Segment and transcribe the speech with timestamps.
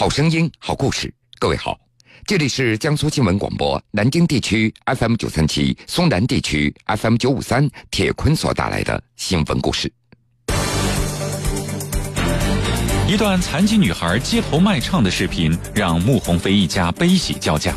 [0.00, 1.12] 好声音，好故事。
[1.38, 1.78] 各位好，
[2.24, 9.92] 这里是江苏新闻广播南京地区 FM 九三七、松南地区 FM 九五三铁坤所带来的新闻故事。
[13.06, 17.74] 一段残疾女孩街头卖唱的视频，让穆鸿飞一家悲喜交加。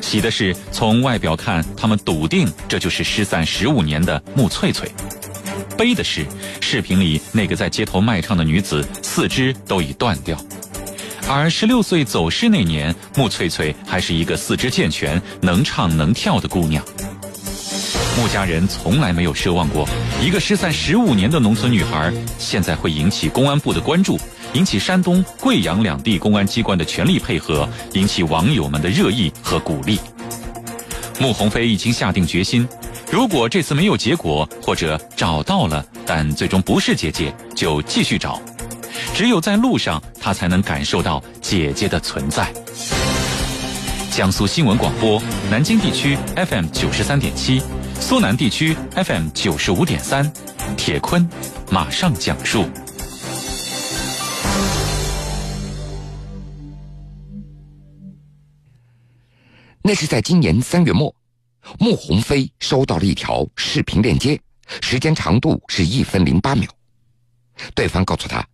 [0.00, 4.88] 喜的是，从外表看，他们笃定这就是失散十五年的穆翠翠；
[5.78, 6.26] 悲的是，
[6.60, 10.36] 视频里那个在街头卖唱的女子四肢都已断掉。
[11.26, 16.84] 而十六岁走失那年，穆翠翠还是一个四肢健全、能唱能跳的姑娘。
[18.16, 19.88] 穆家人从来没有奢望过，
[20.22, 24.18] 一个失散十五年的农村女孩，现在会引起公安部的关注，
[24.52, 29.98] 引起山东、贵阳两地公安机关的全力配合，引起网友们的热议和鼓励。
[31.18, 32.68] 穆鸿飞已经下定决心，
[33.10, 38.40] 如果这次没有结果，或者找到了，但最终不是姐姐，就继续找。
[39.14, 42.52] 只有在路上，他才能感受到姐姐的存在。
[44.10, 47.62] 江苏新闻广播，南京地区 FM 九十三点七，
[48.00, 50.28] 苏南地区 FM 九十五点三，
[50.76, 51.28] 铁坤
[51.70, 52.68] 马上讲述。
[59.80, 61.14] 那是在今年三月末，
[61.78, 64.40] 穆鸿飞收到了一条视频链接，
[64.82, 66.68] 时间长度是一分零八秒，
[67.76, 68.44] 对方告诉他。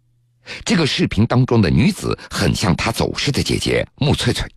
[0.64, 4.48] 这个视频当中的女子很像她走失的姐姐穆翠翠。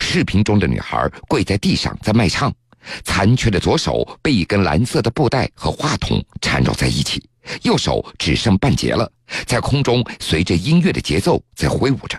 [0.00, 2.52] 视频中的女孩跪在地上在卖唱，
[3.04, 7.28] 残缺的左手被一根蓝色的布带和话筒缠绕在一起，
[7.62, 9.10] 右手只剩半截了，
[9.46, 12.18] 在空中随着音乐的节奏在挥舞着。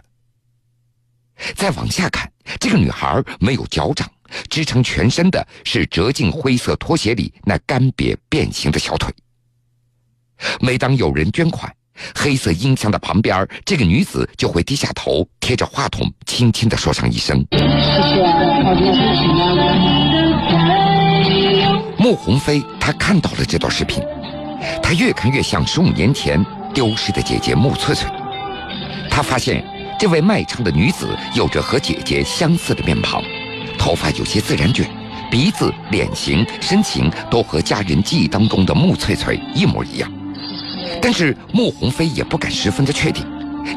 [1.56, 4.10] 再往下看，这个女孩没有脚掌，
[4.50, 9.12] 支撑全身的是折进灰色拖鞋里那干瘪变形的小腿。
[10.62, 11.74] 每当有人捐款，
[12.16, 18.16] 黑色音箱的旁边，这个女子就会低下头，贴着话筒，轻轻的说上一声：“谢谢，
[21.98, 24.04] 穆鸿飞他看到了这段视频，
[24.84, 28.08] 他越看越像十五年前丢失的姐姐穆翠翠。
[29.10, 29.64] 他发现
[29.98, 33.24] 这位卖唱的女子有着和姐姐相似的面庞，
[33.78, 34.86] 头发有些自然卷，
[35.32, 40.12] 鼻子、脸型、身形都和家人记忆当中的穆翠翠一模一样。
[41.02, 43.26] 但是穆鸿飞也不敢十分的确定，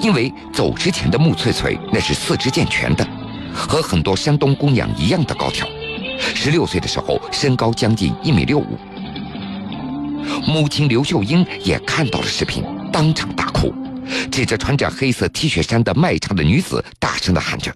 [0.01, 3.07] 因为走之前的穆翠翠那是四肢健全的，
[3.55, 5.69] 和很多山东姑娘一样的高挑，
[6.35, 8.79] 十六岁的时候身高将近一米六五。
[10.47, 13.75] 母亲刘秀英也看到了视频，当场大哭，
[14.31, 17.75] 指着穿着黑色 T 恤衫的卖唱的女子，大声的喊着：“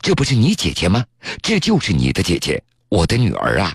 [0.00, 1.04] 这不是你姐姐吗？
[1.42, 3.74] 这就是你的姐姐，我的女儿啊！”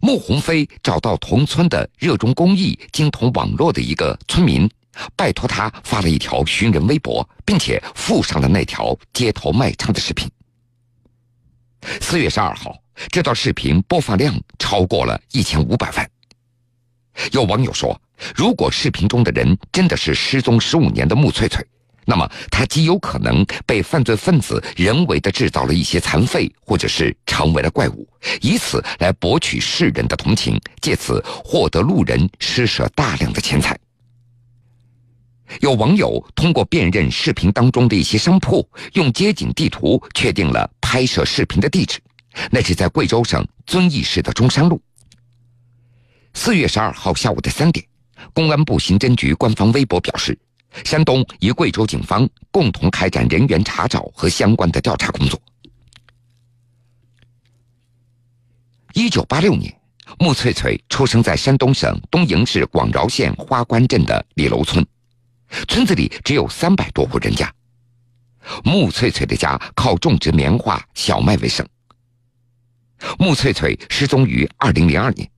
[0.00, 4.68] 穆鸿飞找到同村的热衷公益、精通网络的一个村民，
[5.14, 10.28] 拜托他发了一条寻人微博，并且附上了那条街头卖唱的视频。
[12.00, 12.76] 四月十二号，
[13.10, 16.10] 这段视频播放量超过了一千五百万。
[17.32, 17.98] 有网友说，
[18.34, 21.66] 如果视频中的人真的是失踪十五年的穆翠翠。
[22.08, 28.08] 那么，他极有可能被犯罪分子人为的制造了一些残废，或者是成为了怪物，
[28.40, 33.76] 以此来博取世人的同情，借此获得路人施舍大量的钱财。
[35.60, 41.98] 有网友通过辨认视频当中的一些商铺，用街景地图确定了拍摄视频的地址，
[42.52, 44.80] 那是在贵州省遵义市的中山路。
[46.34, 47.84] 四月十二号下午的三点，
[48.32, 50.38] 公安部刑侦局官方微博表示。
[50.84, 55.40] 山东与贵州警方共同开展人员查找和相关的调查工作。
[58.92, 59.74] 一九八六年，
[60.18, 64.86] 穆翠翠出生在山东省东营市广饶县花关镇的李楼村，
[65.68, 67.52] 村子里只有三百多户人家。
[68.64, 71.66] 穆翠翠的家靠种植棉花、小麦为生。
[73.18, 75.28] 穆翠翠失踪于二零零二年。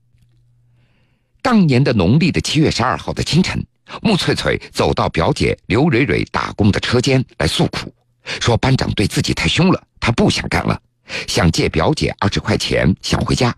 [1.40, 3.64] 当年的农历的七月十二号的清晨。
[4.02, 7.92] 穆翠翠走到表姐刘蕊蕊打工的车间来诉苦，
[8.40, 10.80] 说班长对自己太凶了，她不想干了，
[11.26, 13.54] 想借表姐二十块钱想回家。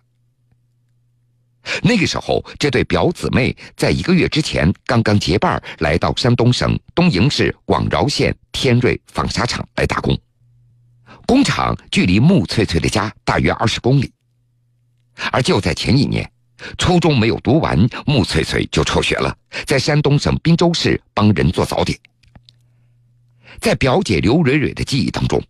[1.82, 10.18] 那个时候，这对表姊妹在一个月之前刚刚结伴来到山东省东营市广饶县天瑞纺纱厂来打工，
[11.26, 14.10] 工厂距离穆翠翠的家大约二十公里，
[15.30, 16.30] 而就在前一年。
[16.78, 19.36] 初中没有读完，穆翠翠就辍学了，
[19.66, 21.98] 在山东省滨州市帮人做早点。
[23.60, 25.42] 在表姐刘蕊蕊的记忆当中，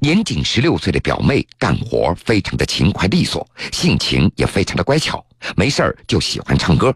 [0.00, 5.24] 年仅十六岁的表妹干活非常的勤快利索，性情也非常的乖巧，
[5.56, 6.94] 没事儿就喜欢唱歌。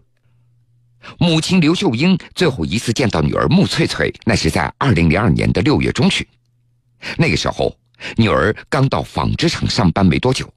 [1.17, 6.25] 母亲刘秀英最后一次见到女儿穆翠翠，那是在二零零二年的六月中旬。
[7.17, 7.75] 那个时候，
[8.17, 10.47] 女儿刚到纺织厂上班没多久，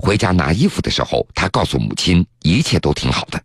[0.00, 3.42] 回家拿衣服的时候，她告诉母亲一切都挺好的。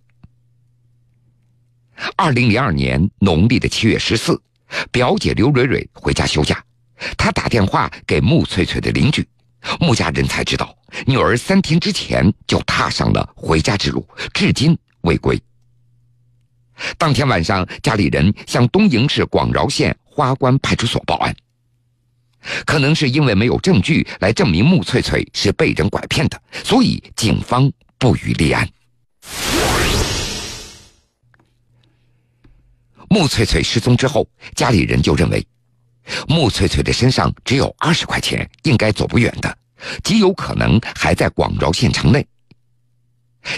[2.16, 4.40] 二零零二年农历的七月十四，
[4.92, 6.64] 表姐刘蕊蕊回家休假，
[7.18, 9.28] 她打电话给穆翠翠的邻居，
[9.80, 15.42] 穆家人才知道女儿三天之前就踏上了回家之路，至今未归。
[17.00, 21.36] 当天晚上，家里人向东营市广饶县花关派出所报案。
[22.66, 28.68] 可能是因为没有证据来证明穆翠翠是被人拐骗的，所以警方不予立案。
[33.10, 35.46] 穆翠翠失踪之后，家里人就认为，
[36.28, 39.58] 穆翠翠的身上只有二十块钱，应该走不远的，
[40.04, 42.26] 极有可能还在广饶县城内。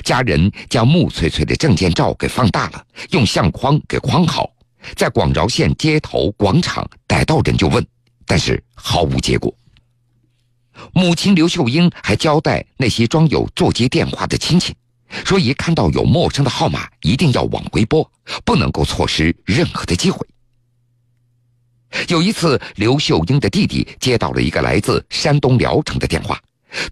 [0.03, 4.51] 家人将穆翠翠的证件照给放大了，用相框给框好，
[4.95, 7.83] 在广饶县街头广场逮到人就问，
[8.30, 9.52] 但是毫无结果。
[10.94, 14.76] 母亲刘秀英还交代那些装有座机电话的亲戚，
[15.26, 18.08] 说一看到有陌生的号码，一定要往回拨，
[18.46, 20.26] 不能够错失任何的机会。
[22.08, 26.40] 有一次，刘秀英的弟弟接到了一个来自山东聊城的电话，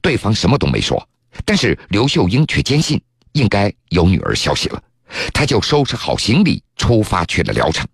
[0.01, 1.07] 对方什么都没说。
[1.45, 2.99] 但是刘秀英却坚信
[3.33, 4.83] 应该有女儿消息了，
[5.31, 7.87] 她就收拾好行李出发去了聊城。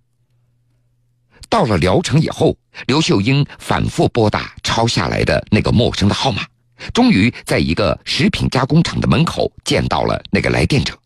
[1.54, 2.58] 到了聊城以后，
[2.88, 6.44] 刘秀英反复拨打抄下来的那个陌生的号码，
[6.96, 10.98] 终于在一个食品加工厂的门口见到了那个来电者。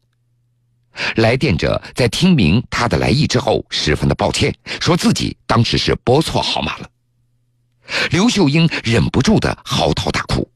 [1.17, 6.89] 来电者在听明他的来意之后，十分的抱歉，说自己当时是拨错号码了。
[8.11, 10.49] 刘秀英忍不住的嚎啕大哭。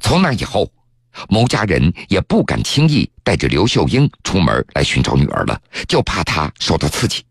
[0.00, 0.72] 从那以后，
[1.28, 7.22] 牟家人也不敢轻易带着刘秀英出门来寻找女儿了，就怕她受到刺激。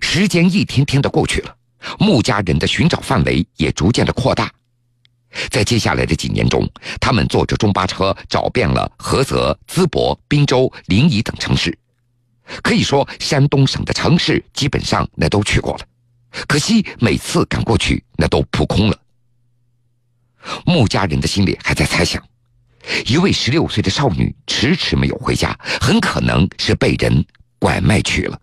[0.00, 1.56] 时间一天天的过去了，
[1.98, 4.50] 穆家人的寻找范围也逐渐的扩大。
[5.50, 6.68] 在接下来的几年中，
[7.00, 11.76] 他们坐着中巴车找遍了菏泽、淄博、滨州、临沂等城市，
[12.62, 15.86] 可以说山东省的城市基本上那都去过了。
[16.46, 18.98] 可惜每次赶过去，那都扑空了。
[20.66, 22.22] 穆家人的心里还在猜想，
[23.06, 27.24] 一位十六岁的少女迟迟没有回家，很可能是被人
[27.58, 28.38] 拐卖去了。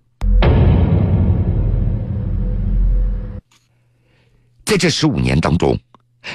[4.69, 5.75] 在这十五年当中，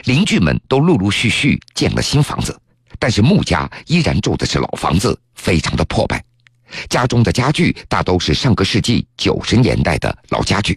[0.06, 2.60] 邻居们都陆陆续续建了新房子，
[2.98, 6.20] 但是穆家依然住的是老房子，非常的破败，
[6.88, 10.76] 家中的家具大都是上个世纪九十年代的老家具。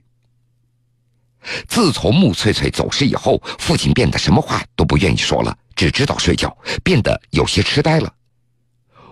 [1.67, 8.13] 自从穆翠翠走失以后，父亲变得什么话都不愿意说了，只知道睡觉，变得有些痴呆了。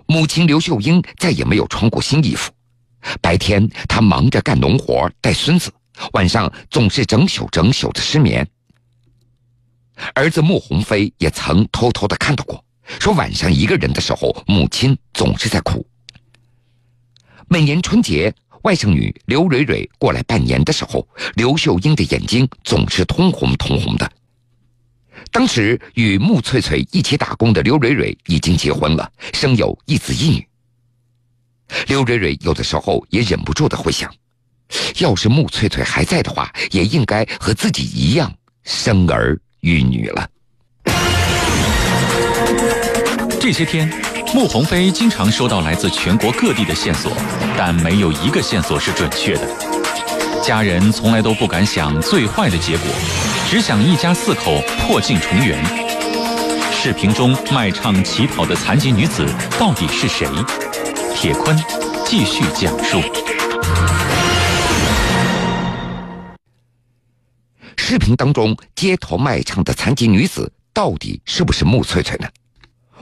[0.05, 2.51] 母亲刘秀英再也没有穿过新衣服，
[3.19, 5.73] 白天她忙着干农活带孙子，
[6.13, 8.47] 晚上总是整宿整宿的失眠。
[10.13, 12.63] 儿子穆鸿飞也曾偷偷的看到过，
[12.99, 15.85] 说晚上一个人的时候，母亲总是在哭。
[17.47, 18.33] 每年春节。
[18.65, 24.11] 外甥女刘蕊蕊过来拜年的时候，刘秀英的眼睛总是通红通红的。
[25.31, 30.47] 当时与穆翠翠一起打工的刘蕊蕊已经结婚了，生有一子一女。
[31.85, 34.11] 刘蕊蕊有的时候也忍不住的会想，
[34.97, 40.27] 要是穆翠翠还在的话，也应该和自己一样生儿育女了。
[43.39, 43.91] 这些天。
[44.33, 47.09] 穆鸿飞经常收到来自全国各地的线索，
[47.57, 49.47] 但没有一个线索是准确的。
[50.43, 52.85] 家人从来都不敢想最坏的结果，
[53.49, 55.63] 只想一家四口破镜重圆。
[56.73, 59.25] 视频中卖唱乞讨的残疾女子
[59.57, 60.27] 到底是谁？
[61.15, 61.57] 铁坤
[62.05, 62.99] 继续讲述。
[67.87, 72.27] 视频当中街头卖唱的残疾女子到底是不是穆翠翠呢？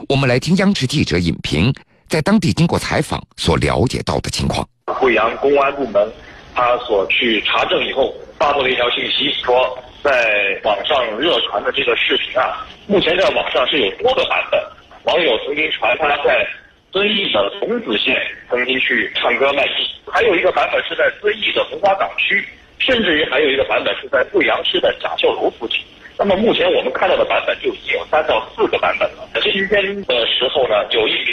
[0.09, 1.73] 我们来听央视记者尹平
[2.09, 4.67] 在当地经过采访所了解到的情况。
[4.99, 6.11] 贵阳公安部门
[6.53, 9.73] 他所去查证以后，发布了一条信息，说
[10.03, 14.59] 在网上热传的这个视频啊，目前在网上是有多个版本。
[15.05, 16.45] 网友曾经传他在
[16.91, 18.17] 遵义的桐梓县
[18.49, 22.45] 曾经去唱歌卖艺，还有一个版本是在遵义的红花岗区，
[22.85, 25.79] 甚至于还有一个版本是在贵阳市的甲秀楼附近。
[26.19, 29.25] 那么目前我们看到的版本就已经有三到四个版本了。
[29.41, 31.27] 今天的时候呢，有一名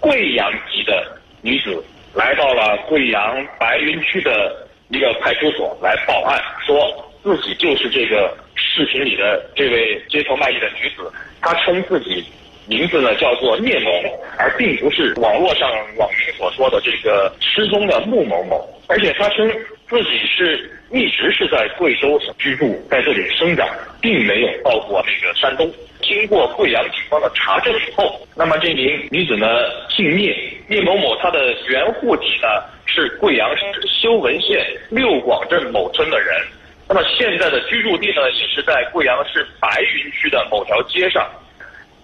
[0.00, 1.06] 贵阳籍的
[1.42, 1.84] 女子
[2.14, 11.12] 来到了贵阳白云区的一个派出所来报案，说自己就是这个视频里的这位街头卖艺的女子。
[11.42, 12.24] 她称自己
[12.68, 13.90] 名字呢叫做聂某，
[14.38, 18.68] 而并不是网络上网民所说的这个失踪的穆某某。
[18.88, 19.48] 而且他称
[19.88, 23.68] 自己是一直是在贵州省居住，在这里生长，
[24.00, 25.68] 并没有到过那个山东。
[26.02, 29.46] 经过贵阳警方的查证以后，那么这名女子呢
[29.88, 30.36] 姓聂，
[30.68, 32.46] 聂某某她的原户籍呢
[32.84, 36.40] 是贵阳市修文县六广镇某村的人，
[36.88, 41.28] 那么现在的居住地呢也是在贵阳市白云区的某条街上。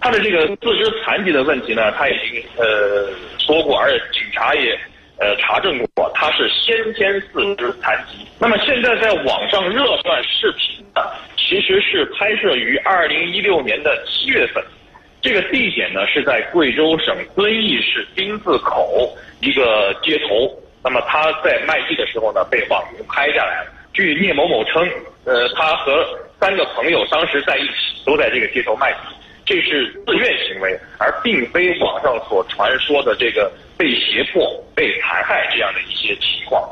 [0.03, 3.07] 他的这个四肢残疾的问题呢，他已经呃
[3.39, 4.77] 说过，而且警察也
[5.17, 8.27] 呃查证过，他是先天四肢残疾。
[8.37, 11.13] 那么现在在网上热传视频的。
[11.45, 14.63] 其实是拍摄于二零一六年的七月份，
[15.21, 20.49] 这个地点呢是在贵州省遵义市丁字口一个街头。
[20.81, 23.71] 那么他在卖地的时候呢，被网民拍下来了。
[23.91, 24.89] 据聂某某称，
[25.25, 26.07] 呃，他和
[26.39, 28.99] 三个朋友当时在一起，都在这个街头卖地，
[29.45, 36.63] 这是自愿行为，而并非网上所传说的这个被胁迫、被残害这样的一些情况。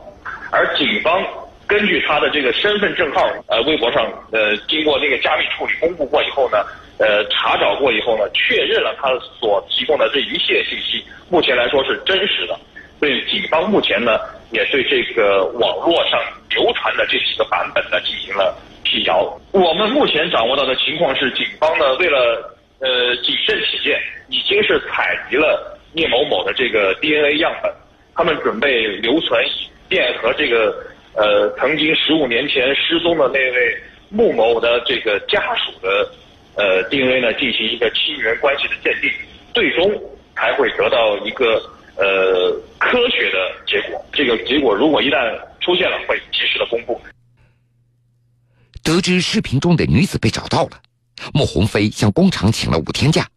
[0.52, 1.24] 而警方。
[1.68, 6.58] 根据他的这个身份证号，呃，微博上，呃，经过那个加密处理公布过以后呢，
[7.00, 9.08] 呃，查找过以后呢，确认了他
[9.40, 12.60] 所提供的这一切信息，目前来说是真实的。
[13.00, 14.20] 所以警方目前呢，
[14.52, 19.24] 也对这个网络上流传的这几个版本呢进行了辟谣。
[19.54, 23.98] 我们目前掌握到的情况是，警方呢为了呃谨慎起见，
[24.28, 27.72] 已经是采集了聂某某的这个 DNA 样本，
[28.14, 30.86] 他们准备留存，以便和这个。
[31.14, 36.10] 呃，曾经十五年前失踪的那位穆某的这个家属的
[36.56, 39.12] 呃 DNA 呢，进行一个亲缘关系的鉴定，
[39.54, 39.92] 最终
[40.38, 41.62] 才会得到一个
[41.98, 44.02] 呃科学的结果。
[44.14, 46.98] 这个结果如果一旦出现了，会及时的公布。
[48.82, 50.82] 得知视频中的女子被找到了，
[51.34, 53.28] 穆鸿飞向工厂请了五天假，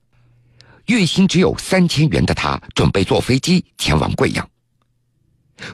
[0.86, 4.48] 月薪只有三千元的他，准备坐飞机前往贵阳。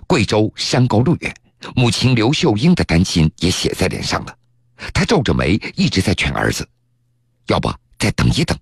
[0.07, 1.35] 贵州山高路远。
[1.77, 4.35] 母亲刘秀英的担心也写在脸上了，
[4.95, 6.67] 她皱着眉，一直在劝儿子
[7.49, 8.59] ：“要不再等一等。”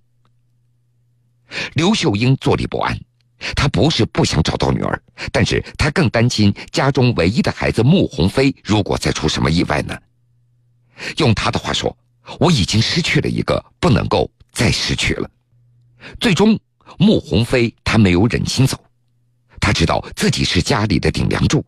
[1.75, 2.99] 刘秀英坐立不安，
[3.55, 5.01] 她不是不想找到女儿，
[5.31, 9.97] 但是她更担心家中唯一的孩子穆鸿飞如果再出什么意外呢？
[11.19, 11.97] 用他的话说
[12.39, 15.29] ：“我已经失去了一个，不能够再失去了。”
[16.19, 16.59] 最终，
[16.97, 18.77] 穆鸿飞他没有忍心走，
[19.59, 21.65] 他知道自己是家里的顶梁柱。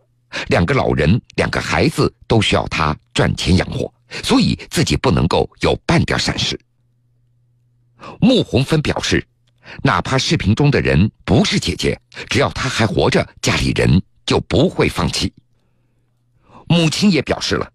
[0.47, 6.57] 两个老人，两个孩子都需要他赚钱养活，所以自己不能够有半点闪失。
[8.21, 9.27] 穆红芬表示，
[9.83, 11.99] 哪怕视频中的人不是姐姐，
[12.29, 15.33] 只要她还活着，家里人就不会放弃。
[16.67, 17.69] 母亲也表示了，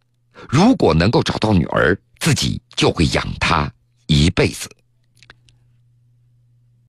[0.48, 3.70] 如果能够找到女儿，自己就会养他
[4.06, 4.68] 一辈子。